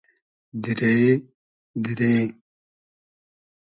[0.63, 0.99] دیرې؟
[1.83, 2.13] دیرې؟